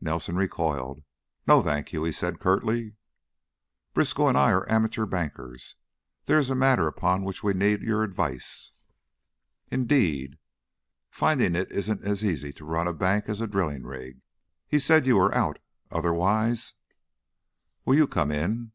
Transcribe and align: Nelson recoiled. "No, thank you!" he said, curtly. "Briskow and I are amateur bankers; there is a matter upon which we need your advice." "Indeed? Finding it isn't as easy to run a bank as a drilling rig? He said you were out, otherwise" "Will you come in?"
Nelson 0.00 0.34
recoiled. 0.36 1.02
"No, 1.46 1.62
thank 1.62 1.92
you!" 1.92 2.02
he 2.04 2.10
said, 2.10 2.40
curtly. 2.40 2.94
"Briskow 3.92 4.28
and 4.28 4.38
I 4.38 4.50
are 4.50 4.66
amateur 4.66 5.04
bankers; 5.04 5.76
there 6.24 6.38
is 6.38 6.48
a 6.48 6.54
matter 6.54 6.88
upon 6.88 7.22
which 7.22 7.42
we 7.42 7.52
need 7.52 7.82
your 7.82 8.02
advice." 8.02 8.72
"Indeed? 9.70 10.38
Finding 11.10 11.54
it 11.54 11.70
isn't 11.70 12.02
as 12.02 12.24
easy 12.24 12.50
to 12.54 12.64
run 12.64 12.88
a 12.88 12.94
bank 12.94 13.28
as 13.28 13.42
a 13.42 13.46
drilling 13.46 13.82
rig? 13.84 14.22
He 14.66 14.78
said 14.78 15.06
you 15.06 15.16
were 15.16 15.34
out, 15.34 15.58
otherwise" 15.90 16.72
"Will 17.84 17.96
you 17.96 18.06
come 18.06 18.32
in?" 18.32 18.72